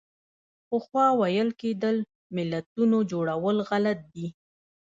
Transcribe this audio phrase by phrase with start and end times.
[0.67, 1.95] پخوا ویل کېدل
[2.35, 4.27] ملتونو جوړول غلط دي.